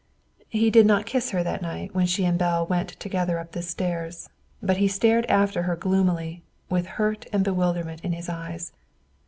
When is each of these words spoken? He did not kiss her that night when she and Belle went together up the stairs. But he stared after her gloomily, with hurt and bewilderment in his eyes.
He 0.49 0.71
did 0.71 0.87
not 0.87 1.05
kiss 1.05 1.29
her 1.29 1.43
that 1.43 1.61
night 1.61 1.93
when 1.93 2.07
she 2.07 2.25
and 2.25 2.35
Belle 2.39 2.65
went 2.65 2.97
together 2.99 3.37
up 3.37 3.51
the 3.51 3.61
stairs. 3.61 4.29
But 4.59 4.77
he 4.77 4.87
stared 4.87 5.27
after 5.27 5.61
her 5.61 5.75
gloomily, 5.75 6.41
with 6.71 6.87
hurt 6.97 7.27
and 7.31 7.43
bewilderment 7.43 8.01
in 8.03 8.13
his 8.13 8.27
eyes. 8.27 8.71